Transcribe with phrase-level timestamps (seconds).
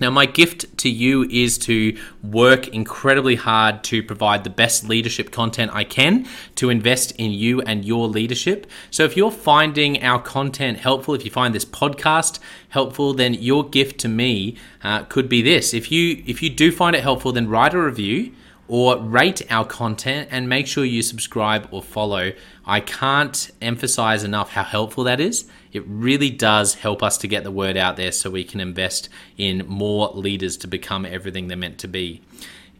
[0.00, 5.30] Now, my gift to you is to work incredibly hard to provide the best leadership
[5.30, 8.66] content I can to invest in you and your leadership.
[8.90, 12.38] So, if you're finding our content helpful, if you find this podcast
[12.70, 15.74] helpful, then your gift to me uh, could be this.
[15.74, 18.32] If you if you do find it helpful, then write a review
[18.70, 22.32] or rate our content and make sure you subscribe or follow.
[22.64, 25.50] I can't emphasize enough how helpful that is.
[25.72, 29.08] It really does help us to get the word out there so we can invest
[29.36, 32.22] in more leaders to become everything they're meant to be.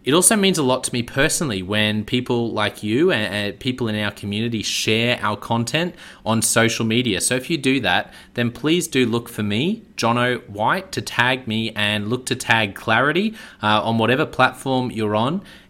[0.02, 3.96] It also means a lot to me personally when people like you and, people in
[3.96, 7.20] our community share our content on social media.
[7.20, 11.46] So if you do that, then please do look for me, Jonno White, to tag
[11.46, 15.42] me and look to tag Clarity uh, on whatever platform you're on.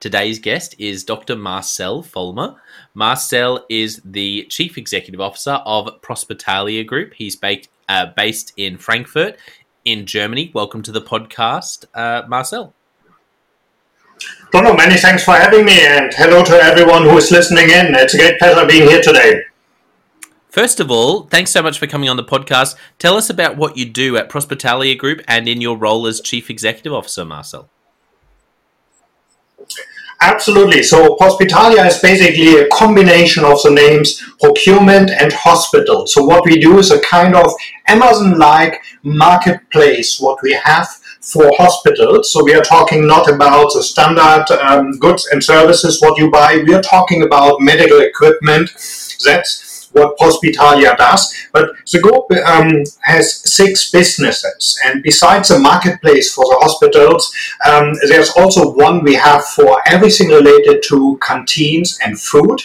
[0.00, 1.36] Today's guest is Dr.
[1.36, 2.56] Marcell Vollmer.
[2.94, 7.12] Marcell is the Chief Executive Officer of Prospitalia Group.
[7.12, 9.36] He's based, uh, based in Frankfurt,
[9.84, 10.52] in Germany.
[10.54, 12.72] Welcome to the podcast, uh, Marcell.
[14.54, 17.94] Jonno, many thanks for having me, and hello to everyone who is listening in.
[17.94, 19.42] It's a great pleasure being here today.
[20.48, 22.74] First of all, thanks so much for coming on the podcast.
[22.98, 26.48] Tell us about what you do at Prospitalia Group and in your role as Chief
[26.48, 27.68] Executive Officer, Marcell.
[30.22, 30.82] Absolutely.
[30.82, 36.06] So Prospitalia is basically a combination of the names procurement and hospital.
[36.06, 37.50] So what we do is a kind of
[37.88, 40.20] Amazon-like marketplace.
[40.20, 40.88] What we have
[41.20, 42.32] for hospitals.
[42.32, 46.62] So we are talking not about the standard um, goods and services what you buy.
[46.66, 48.70] We are talking about medical equipment.
[49.24, 51.34] That's what Prospitalia does.
[51.52, 57.32] But the group um, has six businesses, and besides the marketplace for the hospitals,
[57.68, 62.62] um, there's also one we have for everything related to canteens and food.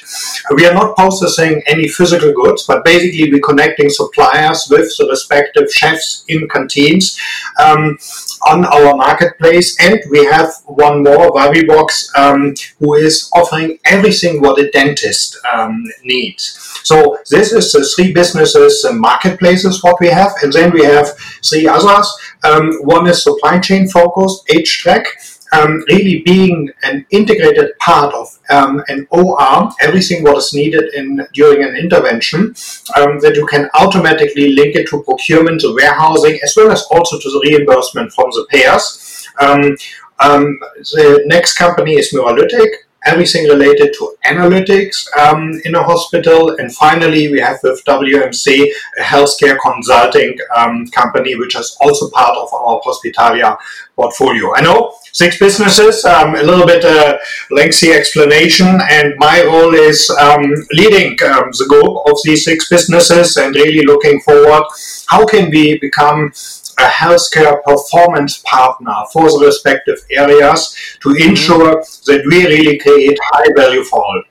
[0.56, 5.72] We are not processing any physical goods, but basically we're connecting suppliers with the respective
[5.72, 7.19] chefs in canteens.
[7.62, 7.98] Um,
[8.46, 14.60] on our marketplace and we have one more Wawibox um, who is offering everything what
[14.60, 20.34] a dentist um, needs so this is the three businesses and marketplaces what we have,
[20.44, 22.08] and then we have three others.
[22.44, 25.06] Um, one is supply chain focused, hTrack.
[25.52, 31.26] Um, really being an integrated part of um, an OR, everything what is needed in
[31.34, 32.56] during an intervention,
[32.98, 37.20] um, that you can automatically link it to procurement, to warehousing, as well as also
[37.20, 39.28] to the reimbursement from the payers.
[39.40, 39.78] Um,
[40.20, 40.60] um,
[40.94, 46.56] the next company is Muralytic everything related to analytics um, in a hospital.
[46.57, 52.36] And finally, we have with WMC a healthcare consulting um, company, which is also part
[52.38, 53.57] of our Prospitalia
[53.96, 54.54] portfolio.
[54.56, 57.18] I know six businesses, um, a little bit uh,
[57.52, 60.44] lengthy explanation, and my role is um,
[60.74, 64.63] leading um, the group of these six businesses and really looking forward.
[65.08, 66.31] How can we become
[66.80, 71.30] a healthcare performance partner for the respective areas to mm-hmm.
[71.30, 74.24] ensure that we really create high value for all.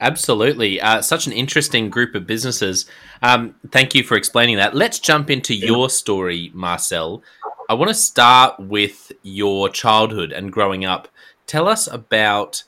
[0.00, 0.80] Absolutely.
[0.80, 2.86] Uh, such an interesting group of businesses.
[3.20, 4.74] Um, thank you for explaining that.
[4.74, 7.22] Let's jump into your story, Marcell.
[7.68, 11.08] I want to start with your childhood and growing up.
[11.46, 12.62] Tell us about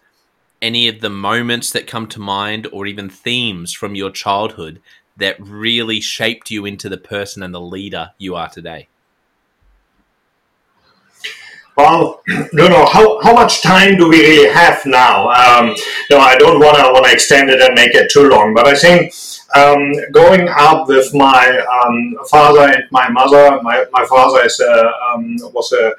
[0.60, 4.80] any of the moments that come to mind or even themes from your childhood
[5.20, 8.88] that really shaped you into the person and the leader you are today?
[11.76, 15.28] Well, don't know how, how much time do we really have now.
[15.28, 15.74] Um,
[16.10, 18.66] no, I don't want to want to extend it and make it too long, but
[18.66, 19.14] I think
[19.54, 24.92] um, growing up with my um, father and my mother, my, my father is a,
[25.14, 25.94] um, was a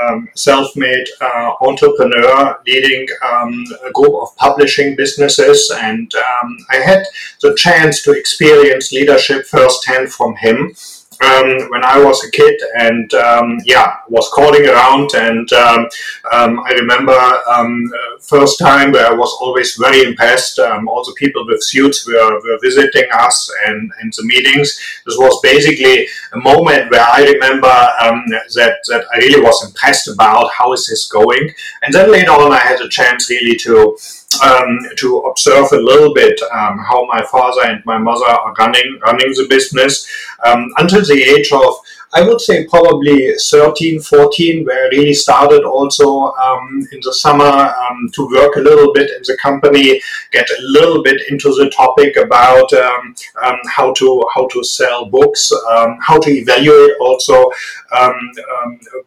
[0.00, 5.72] um, self-made uh, entrepreneur leading um, a group of publishing businesses.
[5.74, 7.04] And um, I had
[7.40, 10.74] the chance to experience leadership firsthand from him
[11.22, 15.10] um, when I was a kid, and um, yeah, was calling around.
[15.14, 15.88] And um,
[16.32, 17.90] um I remember um,
[18.20, 20.58] first time where I was always very impressed.
[20.58, 24.78] All the people with suits were, were visiting us and, and the meetings.
[25.06, 30.50] This was basically a moment where I remember that that I really was impressed about
[30.52, 31.50] how is this going.
[31.82, 33.96] And then later on, I had a chance really to
[34.40, 38.98] um, to observe a little bit um, how my father and my mother are running
[39.04, 40.06] running the business.
[40.44, 41.76] Um, until the age of
[42.14, 47.44] I would say probably 13, 14, where I really started also um, in the summer
[47.44, 50.00] um, to work a little bit in the company,
[50.30, 55.06] get a little bit into the topic about um, um how to how to sell
[55.06, 57.50] books, um, how to evaluate also
[57.98, 58.32] um,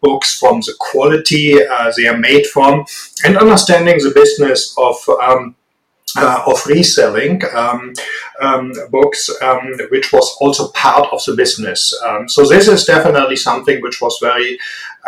[0.01, 2.85] books from the quality uh, they are made from,
[3.23, 4.95] and understanding the business of
[6.17, 7.93] of reselling um,
[8.41, 11.93] um, books, um, which was also part of the business.
[12.05, 14.57] Um, so this is definitely something which was very,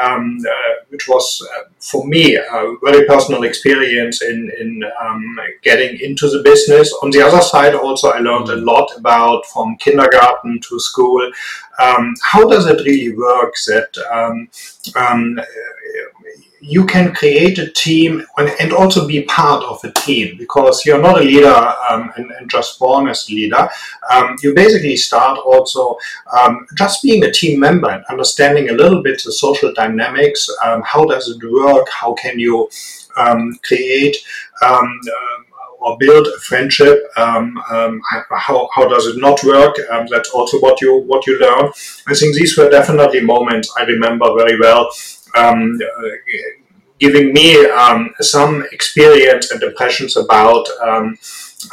[0.01, 5.99] um, uh, which was uh, for me a very personal experience in in um, getting
[5.99, 6.93] into the business.
[7.03, 11.31] On the other side, also I learned a lot about from kindergarten to school.
[12.33, 13.91] how does it really work that
[16.59, 21.19] you can create a team and also be part of a team because you're not
[21.19, 21.53] a leader
[21.89, 23.69] um, and, and, just born as a leader.
[24.11, 25.97] Um, you basically start also
[26.37, 30.49] um, just being a team member and understanding a little bit the social dynamics.
[30.63, 31.87] Um, how does it work?
[31.89, 32.69] How can you
[33.17, 34.17] um, create?
[34.65, 34.99] Um,
[35.79, 37.03] or build a friendship.
[37.17, 39.75] Um, um, how, how does it not work?
[39.91, 41.71] Um, that's also what you what you learn.
[42.07, 44.89] I think these were definitely moments I remember very well
[45.37, 45.79] um,
[46.99, 51.17] giving me um, some experience and impressions about um,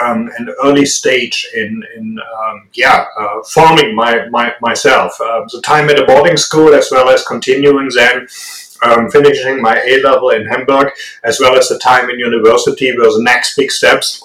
[0.02, 5.18] um, an early stage in, in um, yeah, uh, forming my, my myself.
[5.20, 8.26] Uh, the time at a boarding school, as well as continuing then.
[8.82, 10.88] Um, finishing my A level in Hamburg,
[11.22, 14.22] as well as the time in university, were the next big steps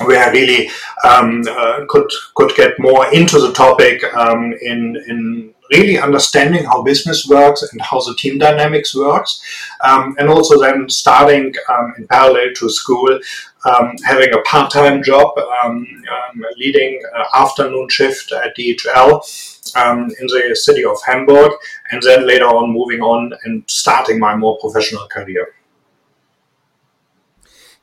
[0.00, 0.70] where I really
[1.04, 6.82] um, uh, could could get more into the topic um, in in really understanding how
[6.82, 9.40] business works and how the team dynamics works,
[9.80, 13.18] um, and also then starting um, in parallel to school,
[13.64, 17.00] um, having a part-time job, um, um, leading
[17.34, 21.52] afternoon shift at DHL um, in the city of Hamburg,
[21.90, 25.54] and then later on moving on and starting my more professional career.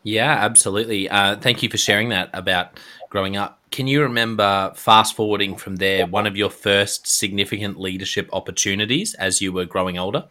[0.04, 1.10] Yeah, absolutely.
[1.10, 2.80] Uh, thank you for sharing that about
[3.10, 3.60] growing up.
[3.72, 9.42] Can you remember fast forwarding from there one of your first significant leadership opportunities as
[9.42, 10.26] you were growing older?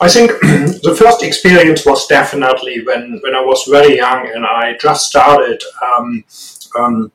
[0.00, 0.30] I think
[0.82, 5.62] the first experience was definitely when, when I was very young and I just started
[5.82, 6.24] um,
[6.78, 7.12] um,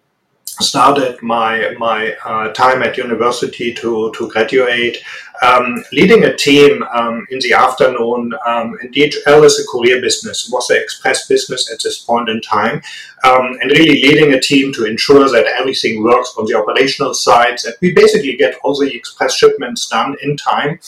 [0.62, 5.04] started my my uh, time at university to to graduate
[5.42, 10.50] um, leading a team um, in the afternoon, um, and DHL is a courier business,
[10.50, 12.82] was an express business at this point in time,
[13.24, 17.58] um, and really leading a team to ensure that everything works on the operational side,
[17.64, 20.80] that we basically get all the express shipments done in time,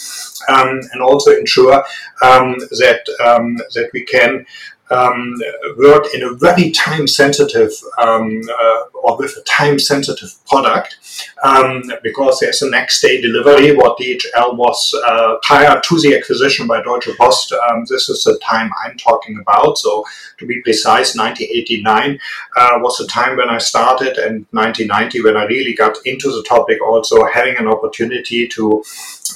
[0.50, 1.84] um, and also ensure
[2.22, 3.02] um, that
[3.74, 4.46] that we can
[4.90, 5.36] um,
[5.78, 10.98] work in a very time sensitive um, uh, or with a time sensitive product
[11.44, 13.76] um, because there's a next day delivery.
[13.76, 18.40] What DHL was uh, prior to the acquisition by Deutsche Post, um, this is the
[18.44, 19.78] time I'm talking about.
[19.78, 20.04] So
[20.38, 22.20] to be precise, 1989
[22.56, 26.44] uh, was the time when I started, and 1990 when I really got into the
[26.48, 26.82] topic.
[26.82, 28.84] Also having an opportunity to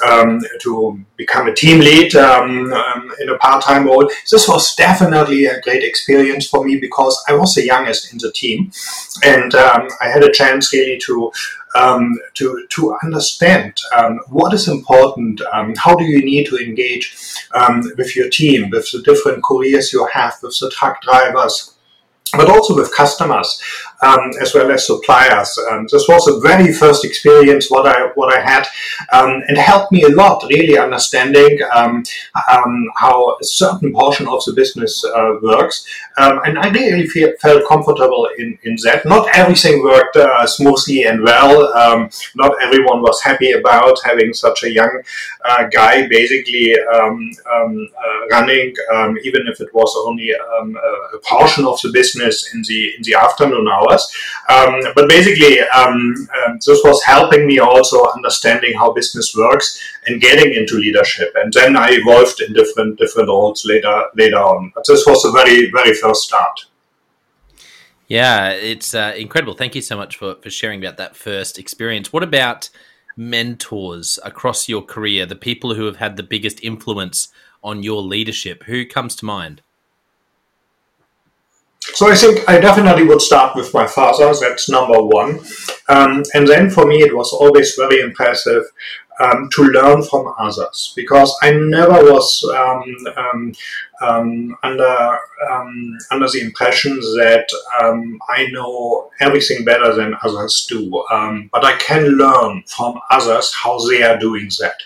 [0.05, 4.09] um, to become a team lead um, um, in a part-time role.
[4.29, 8.31] This was definitely a great experience for me because I was the youngest in the
[8.31, 8.71] team,
[9.23, 11.31] and um, I had a chance really to
[11.75, 15.41] um, to to understand um, what is important.
[15.77, 17.15] how do you need to engage
[17.97, 21.75] with your team, with the different careers you have, with the truck drivers
[22.37, 23.61] but also with customers
[24.01, 25.57] um, as well as suppliers.
[25.69, 28.67] Um, this was a very first experience what I what I had,
[29.13, 32.03] um, and helped me a lot really understanding um,
[32.51, 35.85] um, how a certain portion of the business uh, works,
[36.17, 39.05] um, and I really feel, felt comfortable in, in that.
[39.05, 41.71] Not everything worked uh, smoothly and well.
[42.35, 45.01] not everyone was happy about having such a young
[45.45, 47.17] uh, guy basically uh,
[48.31, 48.73] running,
[49.23, 53.67] even if it was only a portion of the business in the in the afternoon
[54.49, 60.21] Um, but basically, um, um, this was helping me also understanding how business works and
[60.21, 61.33] getting into leadership.
[61.35, 64.71] And then I evolved in different different roles later later on.
[64.75, 66.65] But this was a very very first start.
[68.07, 69.53] Yeah, it's uh, incredible.
[69.53, 72.11] Thank you so much for, for sharing about that first experience.
[72.11, 72.69] What about
[73.15, 77.29] mentors across your career, the people who have had the biggest influence
[77.63, 78.63] on your leadership?
[78.63, 79.61] Who comes to mind?
[81.93, 84.33] So I think I definitely would start with my father.
[84.39, 85.39] That's number one.
[85.89, 88.63] Um, and then for me, it was always very impressive
[89.19, 93.53] um, to learn from others because I never was um, um,
[94.01, 95.19] um under
[95.49, 97.47] um, under the impression that
[98.29, 100.89] I know everything better than others do.
[101.51, 104.77] but I can learn from others how they are doing that.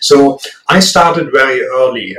[0.00, 0.38] So
[0.68, 2.16] I started very early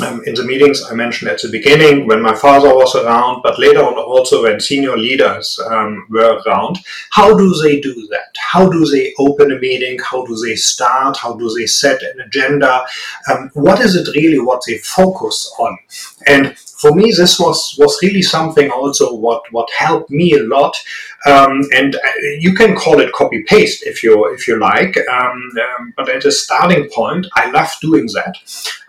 [0.00, 3.58] um, in the meetings I mentioned at the beginning, when my father was around, but
[3.58, 6.78] later on also when senior leaders um, were around,
[7.10, 8.34] how do they do that?
[8.38, 9.98] How do they open a meeting?
[9.98, 11.16] How do they start?
[11.16, 12.84] How do they set an agenda?
[13.30, 15.78] Um, what is it really what they focus on?
[16.26, 20.76] And for me, this was was really something also what what helped me a lot.
[21.26, 22.00] Um, and uh,
[22.38, 24.96] you can call it copy paste if you if you like.
[25.08, 28.34] Um, um, but at a starting point, I love doing that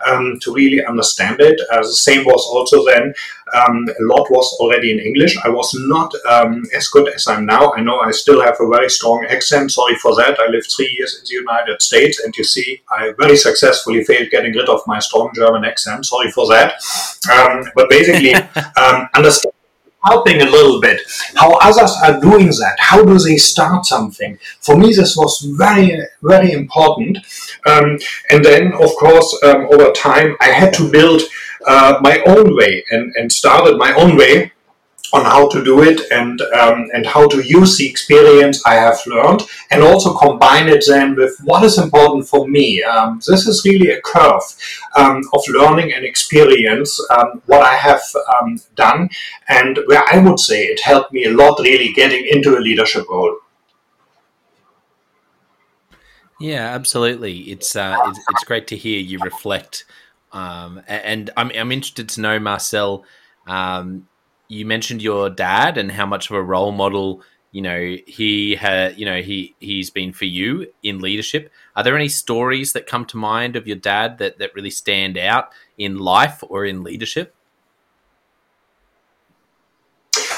[0.06, 1.60] um, to really understand it.
[1.72, 3.12] Uh, the same was also then
[3.54, 5.36] um, a lot was already in English.
[5.44, 7.72] I was not um, as good as I'm now.
[7.72, 9.72] I know I still have a very strong accent.
[9.72, 10.38] Sorry for that.
[10.38, 14.30] I lived three years in the United States, and you see, I very successfully failed
[14.30, 16.06] getting rid of my strong German accent.
[16.06, 16.74] Sorry for that.
[17.32, 18.34] Um, but basically,
[18.76, 19.54] um, understand
[20.04, 21.00] helping a little bit.
[21.34, 22.76] How others are doing that.
[22.78, 24.38] How do they start something?
[24.60, 27.18] For me this was very very important.
[27.66, 27.98] Um,
[28.30, 31.22] and then of course um, over time i had to build
[31.66, 34.52] uh, my own way and, and started my own way
[35.12, 38.98] on how to do it and um, and how to use the experience I have
[39.06, 42.82] learned and also combine it then with what is important for me.
[42.82, 44.42] Um, this is really a curve
[44.96, 48.02] um, of learning and experience um, what I have
[48.40, 49.08] um, done
[49.48, 53.08] and where I would say it helped me a lot really getting into a leadership
[53.08, 53.36] role.
[56.40, 57.50] Yeah, absolutely.
[57.50, 59.84] It's uh, it's, it's great to hear you reflect
[60.32, 63.04] um, and I'm, I'm interested to know, Marcell,
[64.48, 68.98] you mentioned your dad and how much of a role model you know he had
[68.98, 71.50] you know he he's been for you in leadership.
[71.76, 75.16] Are there any stories that come to mind of your dad that that really stand
[75.16, 77.34] out in life or in leadership?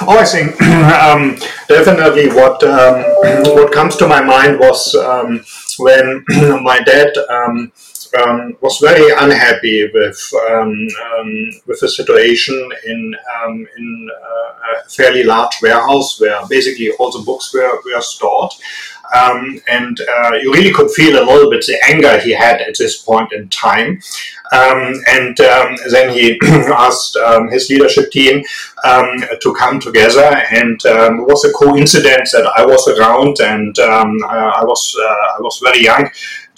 [0.03, 1.37] Oh, I think um,
[1.69, 3.03] definitely what um,
[3.55, 5.45] what comes to my mind was um,
[5.79, 6.25] when
[6.63, 7.13] my dad
[8.19, 10.89] um, um, was very unhappy with um,
[11.67, 13.15] with the situation in
[13.77, 18.51] in uh, a fairly large warehouse where basically all the books were, were stored.
[19.13, 22.79] Um, and uh, you really could feel a little bit the anger he had at
[22.79, 24.01] this point in time.
[24.53, 28.45] Um, and um, then he asked um, his leadership team
[28.85, 33.77] um, to come together, and um, it was a coincidence that I was around, and
[33.79, 36.11] I, was uh, I was very young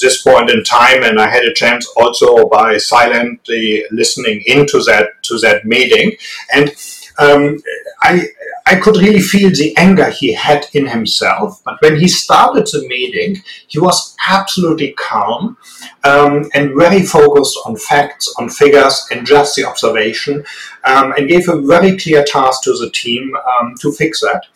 [0.02, 5.22] this point in time, and I had a chance also by silently listening into that
[5.22, 6.16] to that meeting,
[6.54, 6.74] and
[7.18, 8.28] I
[8.64, 11.60] I could really feel the anger he had in himself.
[11.64, 15.56] But when he started the meeting, he was absolutely calm
[16.04, 20.44] um, and very focused on facts, on figures, and just the observation,
[20.84, 24.46] um, and gave a very clear task to the team um, to fix that.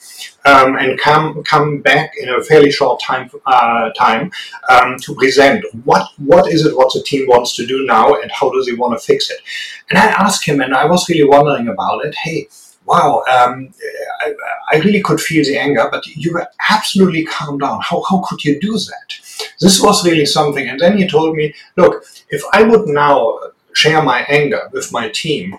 [0.45, 4.31] Um, and come come back in a fairly short time uh, time
[4.71, 8.31] um, to present what what is it what the team wants to do now and
[8.31, 9.41] how does he want to fix it.
[9.91, 12.15] And I asked him, and I was really wondering about it.
[12.15, 12.49] Hey,
[12.87, 13.73] wow, um,
[14.21, 14.35] I,
[14.73, 17.81] I, really could feel the anger, but you were absolutely calm down.
[17.83, 19.47] How, how could you do that?
[19.61, 20.69] This was really something.
[20.69, 23.39] And then he told me, look, if I would now
[23.75, 25.59] share my anger with my team,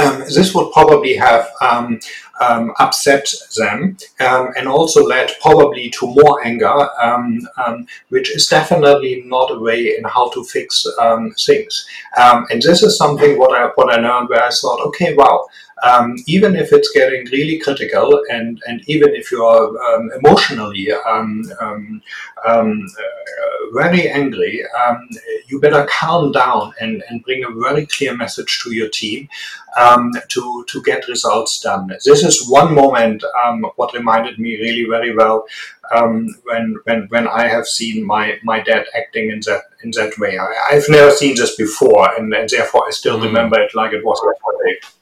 [0.00, 2.00] um, this would probably have um,
[2.40, 8.46] um, upset them um, and also led probably to more anger, um, um, which is
[8.46, 10.86] definitely not a way in how to fix
[11.38, 11.86] things.
[12.16, 15.46] and this is something what I what I learned where I thought, okay, wow,
[15.82, 20.92] um, even if it's getting really critical and, and even if you are um, emotionally
[20.92, 22.02] um, um,
[22.46, 25.08] um uh, very angry, um,
[25.46, 29.28] you better calm down and, and bring a very clear message to your team
[30.28, 31.88] to, to get results done.
[32.04, 33.24] This is one moment
[33.76, 35.46] what reminded me really very well
[36.44, 40.38] when, when, when I have seen my, my dad acting in that in that way.
[40.38, 43.24] I, have never seen this before, and, and therefore I still mm.
[43.24, 45.01] remember it like it was yesterday.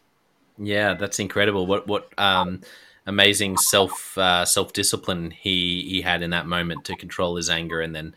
[0.61, 1.67] Yeah, that's incredible.
[1.67, 2.61] What what um,
[3.07, 7.81] amazing self uh, self discipline he he had in that moment to control his anger
[7.81, 8.15] and then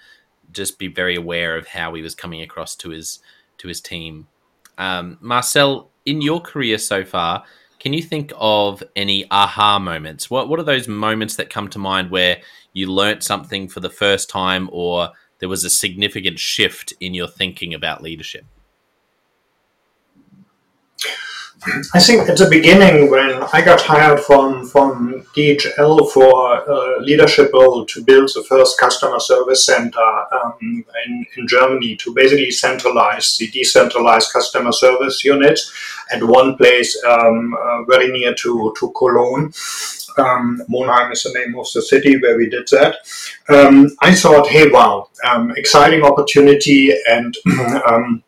[0.52, 3.20] just be very aware of how he was coming across to his
[3.60, 4.28] to his team.
[4.78, 7.46] Um, Marcell, in your career so far,
[7.80, 10.30] can you think of any aha moments?
[10.30, 12.42] What what are those moments that come to mind where
[12.74, 17.28] you learnt something for the first time or there was a significant shift in your
[17.30, 18.46] thinking about leadership?
[21.94, 27.52] I think at the beginning when I got hired from, from DHL for a leadership
[27.54, 30.00] role to build the first customer service center
[30.34, 30.54] um,
[31.06, 35.60] in, in Germany to basically centralize the decentralized customer service unit
[36.12, 39.54] at one place um, uh, very near to, to Cologne.
[40.18, 42.98] Um, Monheim is the name of the city where we did that.
[43.50, 47.36] Um, I thought, hey, wow, um, exciting opportunity and
[47.88, 48.24] um,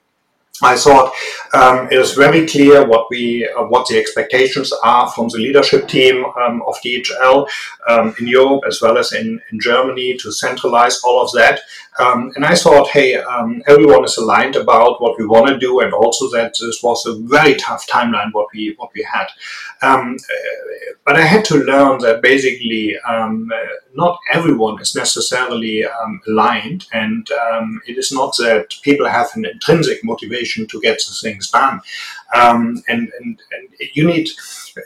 [0.63, 1.13] I thought
[1.53, 5.87] um, it is very clear what we uh, what the expectations are from the leadership
[5.87, 7.47] team um, of DHL
[7.87, 11.61] um, in Europe as well as in, in Germany to centralize all of that.
[11.99, 15.79] Um, and I thought, hey, um, everyone is aligned about what we want to do,
[15.79, 19.27] and also that this was a very tough timeline what we what we had.
[19.81, 20.17] Um,
[21.05, 23.51] but I had to learn that basically um,
[23.93, 29.45] not everyone is necessarily um, aligned, and um, it is not that people have an
[29.45, 31.81] intrinsic motivation to get the things done.
[32.33, 33.41] and, and, and
[33.93, 34.29] you need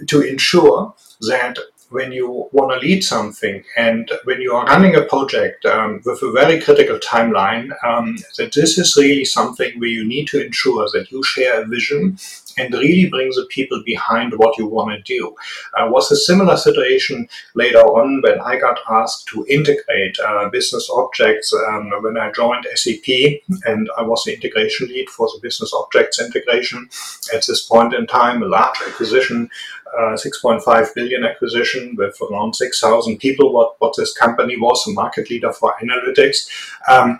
[0.08, 1.58] to ensure that
[1.90, 6.22] when you want to lead something and when you are running a project um, with
[6.22, 10.88] a very critical timeline, um, that this is really something where you need to ensure
[10.94, 12.18] that you share a vision
[12.58, 15.36] and really bring the people behind what you want to do.
[15.78, 20.90] Uh, was a similar situation later on when I got asked to integrate uh, business
[20.94, 23.08] objects um, when I joined SAP
[23.66, 26.90] and I was the integration lead for the business objects integration.
[27.34, 29.50] At this point in time, a large acquisition
[29.98, 35.30] uh, 6.5 billion acquisition with around 6,000 people, what, what this company was, a market
[35.30, 36.50] leader for analytics.
[36.90, 37.18] Um,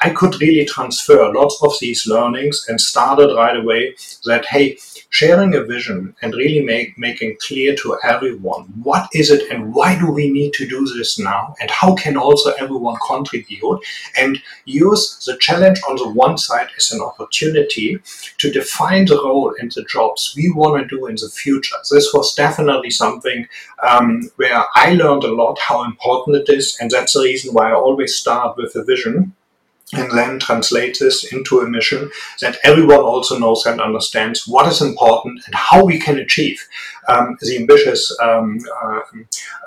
[0.00, 4.78] I could really transfer lots of these learnings and started right away that, hey,
[5.12, 9.96] sharing a vision and really make, making clear to everyone what is it and why
[9.98, 13.78] do we need to do this now and how can also everyone contribute
[14.16, 17.98] and use the challenge on the one side as an opportunity
[18.38, 21.76] to define the role and the jobs we want to do in the future.
[21.90, 23.46] This was definitely something
[23.86, 27.70] um, where I learned a lot how important it is, and that's the reason why
[27.70, 29.34] I always start with a vision
[29.92, 34.80] and then translate this into a mission that everyone also knows and understands what is
[34.80, 36.66] important and how we can achieve
[37.08, 39.00] um, the ambitious um, uh,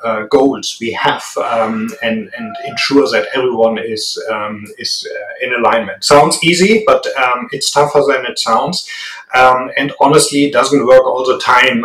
[0.04, 5.54] uh, goals we have um, and, and ensure that everyone is, um, is uh, in
[5.54, 6.04] alignment.
[6.04, 8.90] Sounds easy, but um, it's tougher than it sounds.
[9.34, 11.84] Um, and honestly, it doesn't work all the time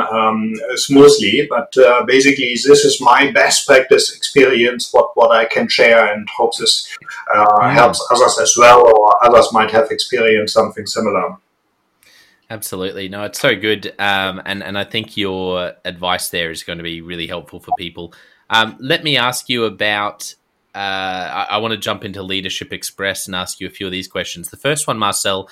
[0.77, 6.13] smoothly, but uh, basically, this is my best practice experience, what, what I can share,
[6.13, 6.87] and hope this
[7.35, 11.37] uh, helps others as well, or others might have experienced something similar.
[12.51, 13.09] Absolutely.
[13.09, 13.95] No, it's so good.
[14.01, 17.73] Um, and, and I think your advice there is going to be really helpful for
[17.79, 18.13] people.
[18.51, 20.35] Um, let me ask you about.
[20.75, 23.93] Uh, I, I want to jump into Leadership Express and ask you a few of
[23.93, 24.51] these questions.
[24.51, 25.49] The first one, Marcell,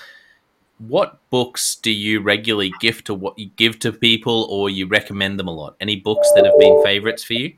[0.79, 5.39] what books do you regularly give to what you give to people, or you recommend
[5.39, 5.77] them a lot?
[5.81, 7.55] Any books that have been favorites for you?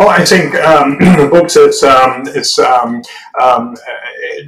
[0.00, 0.96] Oh, I think um,
[1.30, 3.02] books is um, it's um,
[3.40, 3.76] um,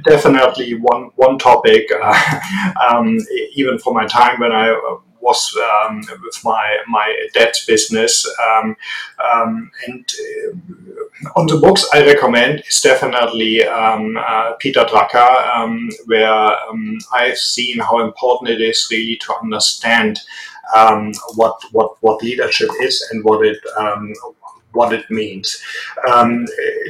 [0.05, 1.89] definitely one one topic.
[2.01, 2.39] Uh,
[2.89, 3.17] um,
[3.53, 4.71] even for my time when I
[5.19, 8.25] was um, with my my dad's business,
[9.87, 16.55] and uh, on the books I recommend is definitely uh, Peter Drucker, where
[17.11, 20.19] I've seen how important it is really to understand.
[21.35, 23.57] What what what leadership is and what it
[24.73, 25.61] what it means.
[26.07, 26.45] Um,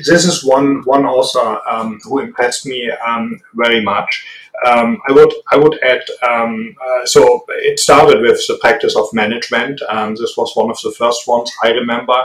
[0.05, 4.25] this is one one author um, who impressed me um, very much.
[4.65, 9.11] Um, I would I would add um, uh, so it started with the practice of
[9.13, 9.81] management.
[9.89, 12.21] Um, this was one of the first ones I remember,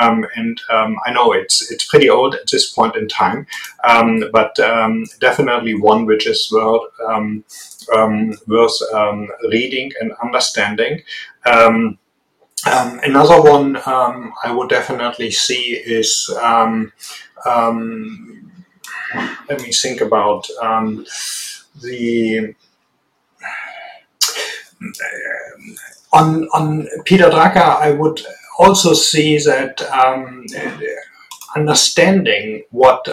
[0.00, 3.46] and I know it's it's pretty old at this point in time,
[4.32, 4.54] but
[5.20, 7.44] definitely one which is worth
[8.46, 8.82] worth
[9.50, 11.02] reading and understanding.
[11.44, 11.98] Um,
[12.66, 16.92] um, another one um, I would definitely see is um,
[17.46, 18.52] um
[19.48, 21.04] let me think about um,
[21.82, 22.54] the
[26.12, 27.56] on on Peter Drucker.
[27.56, 28.20] I would
[28.58, 30.44] also see that um,
[31.56, 33.06] understanding what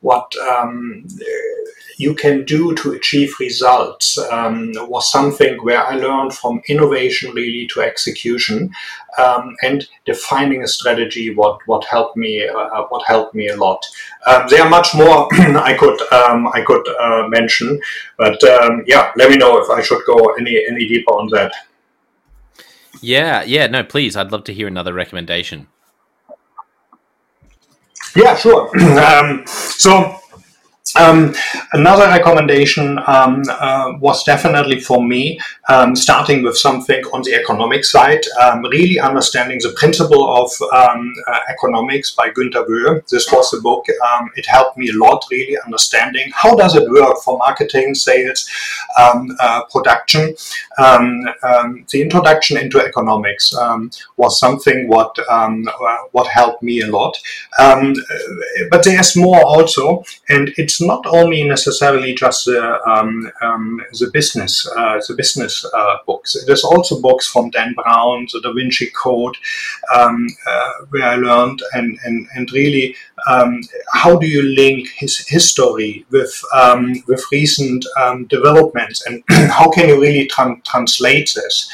[0.00, 0.34] what
[1.96, 7.66] you can do to achieve results um, was something where I learned from innovation really
[7.68, 8.72] to execution
[9.18, 11.34] um, and defining a strategy.
[11.34, 13.84] What what helped me uh, what helped me a lot.
[14.26, 17.80] Um, there are much more I could um, I could uh, mention,
[18.18, 21.52] but um, yeah, let me know if I should go any any deeper on that.
[23.00, 24.16] Yeah, yeah, no, please.
[24.16, 25.68] I'd love to hear another recommendation.
[28.16, 28.70] Yeah, sure.
[29.04, 30.20] Um, so
[30.96, 31.34] um,
[31.72, 37.84] another recommendation um, uh, was definitely for me um, starting with something on the economic
[37.84, 43.08] side, um, really understanding the principle of um, uh, economics by Günter Wöhe.
[43.08, 43.86] This was a book.
[44.12, 48.48] Um, it helped me a lot, really understanding how does it work for marketing, sales,
[48.96, 50.34] uh, production.
[50.78, 53.52] the introduction into economics
[54.16, 55.50] was something what uh,
[56.12, 57.18] what helped me a lot.
[58.70, 64.66] but there's more also, and it's not only necessarily just the, um, um, the business
[64.76, 66.36] uh, the business uh, books.
[66.46, 69.36] There's also books from Dan Brown, the Da Vinci Code,
[69.94, 72.96] um, uh, where I learned and and, and really
[73.28, 73.60] um,
[73.92, 79.88] how do you link his history with um, with recent um, developments and how can
[79.88, 81.70] you really tra- translate this?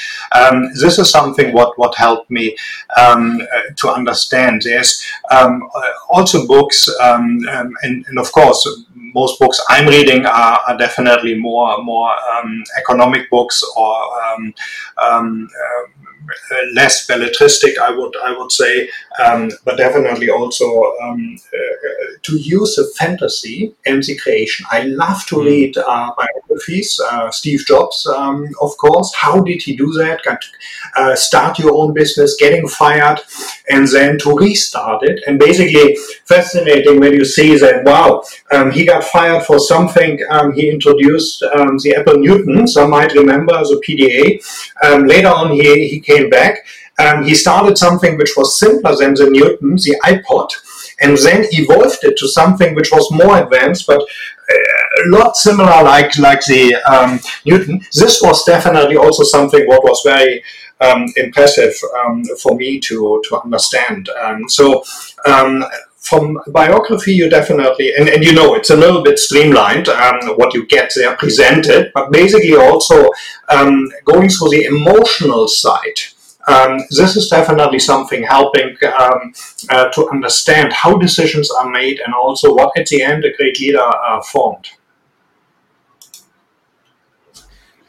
[0.81, 2.57] this is something what what helped me
[2.97, 3.37] uh,
[3.77, 4.63] to understand.
[4.63, 5.05] There's
[6.09, 7.47] also books and,
[7.83, 8.67] and of course
[9.15, 14.55] most books I'm reading are, are definitely more more um, economic books or um,
[15.03, 15.49] um,
[16.53, 18.89] uh, less belletristic, I would I would say,
[19.25, 24.67] um, but definitely also um, uh, to use the fantasy and the creation.
[24.71, 25.45] I love to mm.
[25.45, 26.13] read uh,
[26.61, 27.01] biographies.
[27.01, 29.13] Uh, Steve Jobs, um, of course.
[29.15, 30.23] How did he do that?
[30.25, 30.45] Got,
[30.97, 33.21] uh, start your own business, getting fired,
[33.69, 35.21] and then to restart it.
[35.27, 37.85] And basically, fascinating when you see that.
[37.85, 40.21] Wow, um, he got fired for something.
[40.31, 42.67] Um, he introduced um, the Apple Newton.
[42.67, 44.41] Some might remember the PDA.
[45.07, 46.59] later on, he he came back.
[46.99, 50.51] Um, he started something which was simpler than the Newton, the iPod,
[51.01, 54.03] and then evolved it to something which was more advanced, but
[54.51, 57.81] a lot similar like like the um, Newton.
[57.93, 60.43] This was definitely also something what was very
[60.81, 64.09] um, impressive um, for me to to understand.
[64.23, 64.83] Um, so
[65.27, 65.65] um,
[66.01, 70.55] from biography, you definitely, and, and you know, it's a little bit streamlined um, what
[70.55, 73.11] you get there presented, but basically also
[74.05, 76.01] going through the emotional side.
[76.49, 79.33] Um, this is definitely something helping um,
[79.69, 83.61] uh, to understand how decisions are made and also what at the end a great
[83.61, 84.69] leader uh, formed.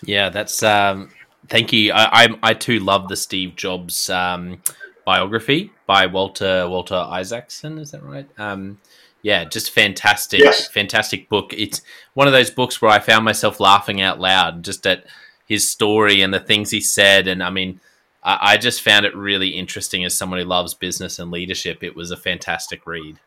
[0.04, 0.64] Yeah, that's.
[0.64, 1.10] Um,
[1.48, 1.94] thank you.
[1.94, 4.62] I, I, I too love the Steve Jobs um,
[5.06, 7.78] biography by Walter Walter Isaacson.
[7.78, 8.28] Is that right?
[8.38, 8.80] Um,
[9.22, 10.68] yeah, just fantastic, yes.
[10.68, 11.54] fantastic book.
[11.56, 11.82] It's
[12.14, 15.06] one of those books where I found myself laughing out loud just at
[15.46, 17.28] his story and the things he said.
[17.28, 17.80] And I mean,
[18.24, 21.84] I, I just found it really interesting as someone who loves business and leadership.
[21.84, 23.20] It was a fantastic read.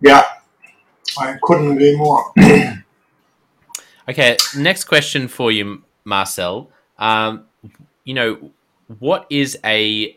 [0.00, 0.24] Yeah,
[1.18, 2.32] I couldn't agree more.
[4.08, 6.70] okay, next question for you, Marcell.
[6.98, 7.46] Um,
[8.04, 8.50] you know,
[8.98, 10.16] what is a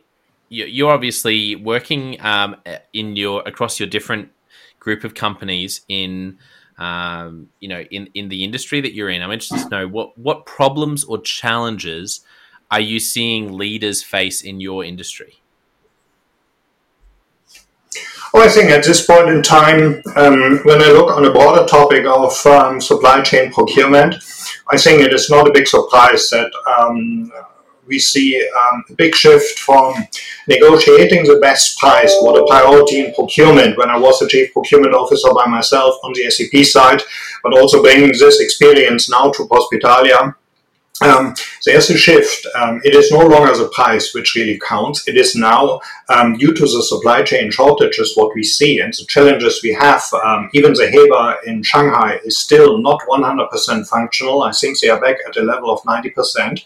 [0.50, 2.56] you're obviously working um,
[2.92, 4.30] in your across your different
[4.80, 6.38] group of companies in
[6.80, 9.22] um, you know in in the industry that you're in.
[9.22, 12.22] I'm interested to know what what problems or challenges
[12.72, 15.42] are you seeing leaders face in your industry?
[18.32, 21.66] Well, I think at this point in time, um, when I look on a broader
[21.66, 24.16] topic of um, supply chain procurement,
[24.72, 27.32] I think it is not a big surprise that um,
[27.90, 29.94] we see um, a big shift from
[30.48, 34.94] negotiating the best price, what a priority in procurement when I was the chief procurement
[34.94, 37.02] officer by myself on the SAP side,
[37.44, 40.36] but also bringing this experience now to Prospitalia
[41.02, 41.34] um,
[41.66, 42.46] there's a shift.
[42.56, 45.08] Um, it is no longer the price which really counts.
[45.08, 49.06] It is now, um, due to the supply chain shortages, what we see and the
[49.08, 50.04] challenges we have.
[50.26, 54.44] Um, even the HEBA in Shanghai is still not 100% functional.
[54.44, 56.66] I think they are back at a level of 90%.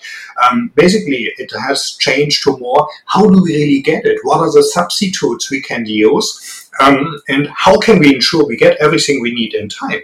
[0.49, 4.19] Um, basically, it has changed to more how do we really get it?
[4.23, 6.62] What are the substitutes we can use?
[6.79, 10.01] Um, and how can we ensure we get everything we need in time?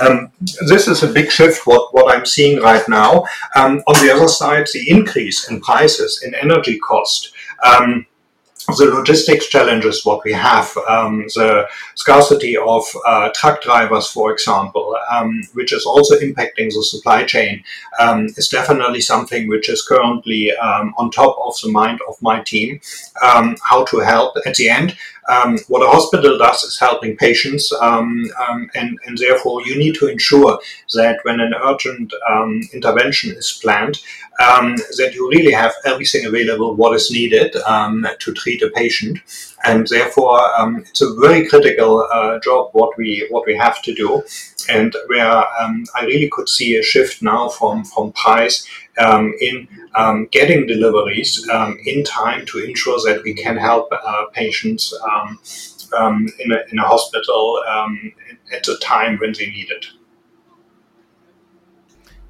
[0.00, 0.32] Um,
[0.66, 3.24] this is a big shift, what, what I'm seeing right now.
[3.54, 7.32] Um, on the other side, the increase in prices, in energy cost,
[7.64, 8.06] um,
[8.76, 14.94] the logistics challenges what we have, um, the scarcity of uh, truck drivers, for example,
[15.10, 17.64] um, which is also impacting the supply chain,
[17.98, 22.42] um, is definitely something which is currently um, on top of the mind of my
[22.42, 22.78] team.
[23.22, 24.96] Um, how to help at the end.
[25.28, 28.30] Um, what a hospital does is helping patients, and,
[28.74, 30.58] and therefore you need to ensure
[30.94, 32.12] that when an urgent
[32.72, 33.98] intervention is planned,
[34.38, 39.18] that you really have everything available what is needed to treat a patient,
[39.64, 43.94] and therefore um, it's a very critical uh, job what we what we have to
[43.94, 44.22] do,
[44.68, 48.66] and where um, I really could see a shift now from from price
[48.98, 54.26] um, in um, getting deliveries um, in time to ensure that we can help uh,
[54.32, 55.38] patients um,
[56.38, 57.62] in a, in a hospital
[58.52, 59.86] at the time when they need it.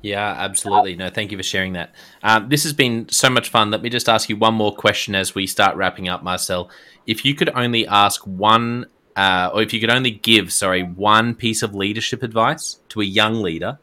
[0.00, 0.94] Yeah, absolutely.
[0.94, 1.94] No, thank you for sharing that.
[2.22, 3.70] Um, this has been so much fun.
[3.70, 6.70] Let me just ask you one more question as we start wrapping up, Marcell.
[7.06, 8.86] If you could only ask one,
[9.18, 13.04] uh, or if you could only give, sorry, one piece of leadership advice to a
[13.04, 13.80] young leader,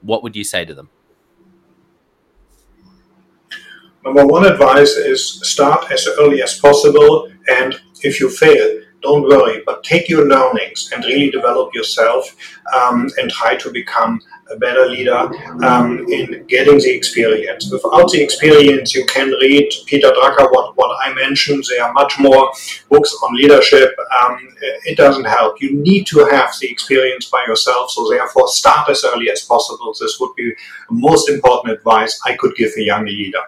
[0.00, 0.88] what would you say to them?
[4.04, 9.62] Number one advice is start as early as possible, and if you fail, don't worry,
[9.64, 12.24] but take your learnings and really develop yourself
[12.76, 15.20] um, and try to become a better leader
[15.64, 17.70] um, in getting the experience.
[17.70, 21.64] Without the experience, you can read Peter Drucker, what, what I mentioned.
[21.68, 22.52] There are much more
[22.88, 23.90] books on leadership.
[24.20, 24.38] Um,
[24.84, 25.60] it doesn't help.
[25.60, 27.90] You need to have the experience by yourself.
[27.90, 29.94] So, therefore, start as early as possible.
[29.98, 33.44] This would be the most important advice I could give a young leader.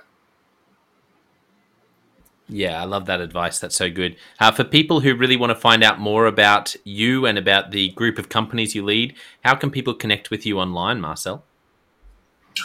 [2.48, 3.58] Yeah, I love that advice.
[3.58, 4.16] That's so good.
[4.40, 7.90] Uh, for people who really want to find out more about you and about the
[7.90, 11.44] group of companies you lead, how can people connect with you online, Marcell?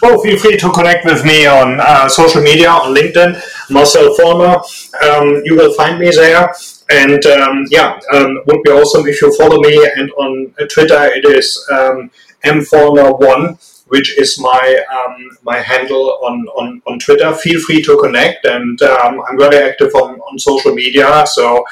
[0.02, 4.58] Well, feel free to connect with me on uh, social media, on LinkedIn, Marcell Vollmer.
[5.04, 6.52] Um, you will find me there.
[6.90, 9.90] And um, yeah, um, would be awesome if you follow me.
[9.98, 12.10] And on Twitter, it is um,
[12.44, 14.66] mvollmer1 which is my
[14.98, 17.32] um, my handle on, on, on Twitter.
[17.36, 21.24] Feel free to connect, and um, I'm very active on, on social media.
[21.28, 21.64] So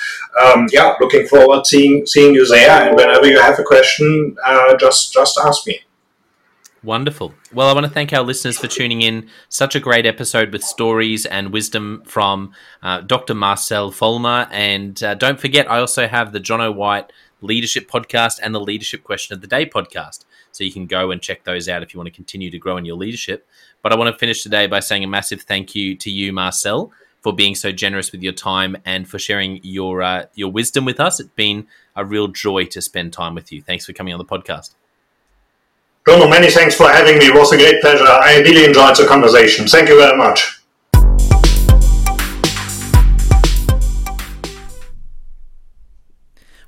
[0.44, 2.88] um, yeah, looking forward seeing seeing you there.
[2.88, 5.80] And whenever you have a question, uh, just just ask me.
[6.84, 7.34] Wonderful.
[7.54, 9.30] Well, I want to thank our listeners for tuning in.
[9.50, 13.36] Such a great episode with stories and wisdom from uh, Dr.
[13.36, 14.48] Marcell Vollmer.
[14.52, 19.04] And uh, don't forget, I also have the Jonno White Leadership Podcast and the Leadership
[19.04, 20.26] Question of the Day podcast.
[20.52, 22.78] So you can go and check those out if you want to continue to grow
[22.78, 23.48] in your leadership.
[23.82, 26.92] But I want to finish today by saying a massive thank you to you, Marcell,
[27.22, 31.00] for being so generous with your time and for sharing your uh, your wisdom with
[31.00, 31.20] us.
[31.20, 33.62] It's been a real joy to spend time with you.
[33.62, 34.72] Thanks for coming on the podcast.
[36.04, 37.26] Bruno, many thanks for having me.
[37.26, 38.06] It was a great pleasure.
[38.08, 39.68] I really enjoyed the conversation.
[39.68, 40.61] Thank you very much.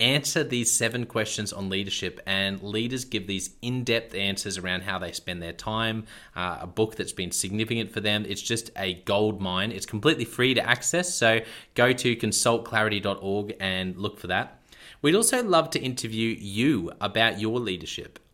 [0.00, 2.20] answer these seven questions on leadership.
[2.26, 6.04] And leaders give these in depth answers around how they spend their time,
[6.34, 8.24] uh, a book that's been significant for them.
[8.28, 9.72] It's just a gold mine.
[9.72, 11.14] It's completely free to access.
[11.14, 11.40] So
[11.74, 14.60] go to consultclarity.org and look for that.
[15.02, 18.18] We'd also love to interview you about your leadership.